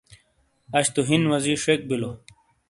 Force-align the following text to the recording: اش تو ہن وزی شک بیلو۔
اش 0.77 0.85
تو 0.93 1.01
ہن 1.09 1.21
وزی 1.31 1.53
شک 1.65 1.79
بیلو۔ 1.89 2.11